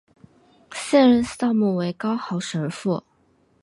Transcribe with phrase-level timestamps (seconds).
[0.73, 3.03] 现任院牧为高豪神父。